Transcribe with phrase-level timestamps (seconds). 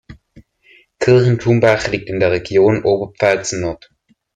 [0.97, 3.91] Kirchenthumbach liegt in der Region Oberpfalz-Nord.